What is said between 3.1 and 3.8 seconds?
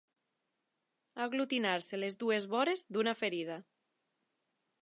ferida.